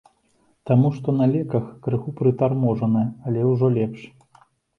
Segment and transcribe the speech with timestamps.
[0.69, 4.01] Таму што на леках, крыху прытарможаная, але ўжо лепш.